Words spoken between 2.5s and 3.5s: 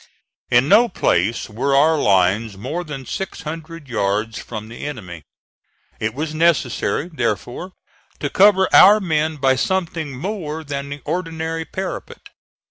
more than six